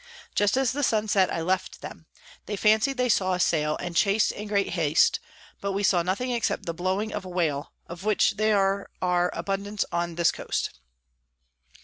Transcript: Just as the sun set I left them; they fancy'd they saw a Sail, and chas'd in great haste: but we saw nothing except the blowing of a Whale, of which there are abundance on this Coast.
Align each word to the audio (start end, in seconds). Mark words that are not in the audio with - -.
Just 0.33 0.57
as 0.57 0.71
the 0.71 0.81
sun 0.81 1.07
set 1.07 1.31
I 1.31 1.41
left 1.41 1.81
them; 1.81 2.07
they 2.47 2.55
fancy'd 2.55 2.97
they 2.97 3.07
saw 3.07 3.33
a 3.33 3.39
Sail, 3.39 3.77
and 3.79 3.95
chas'd 3.95 4.31
in 4.31 4.47
great 4.47 4.69
haste: 4.69 5.19
but 5.59 5.73
we 5.73 5.83
saw 5.83 6.01
nothing 6.01 6.31
except 6.31 6.65
the 6.65 6.73
blowing 6.73 7.13
of 7.13 7.23
a 7.23 7.29
Whale, 7.29 7.71
of 7.85 8.03
which 8.03 8.31
there 8.37 8.89
are 8.99 9.29
abundance 9.31 9.85
on 9.91 10.15
this 10.15 10.31
Coast. 10.31 10.79